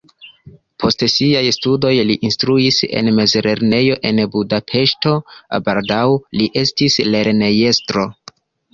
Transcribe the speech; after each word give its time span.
Post 0.83 1.03
siaj 1.15 1.43
studoj 1.57 1.91
li 2.11 2.15
instruis 2.29 2.81
en 3.03 3.11
mezlernejo 3.19 4.01
en 4.13 4.25
Budapeŝto, 4.39 5.15
baldaŭ 5.71 6.03
li 6.41 6.53
estis 6.67 7.01
lernejestro. 7.15 8.13